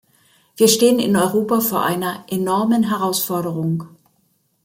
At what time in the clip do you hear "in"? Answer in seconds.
0.97-1.15